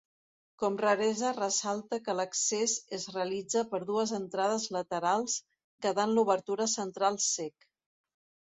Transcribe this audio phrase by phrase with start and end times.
[0.61, 5.37] Com raresa ressalta que l'accés es realitza per dues entrades laterals
[5.87, 7.71] quedant l'obertura central cec.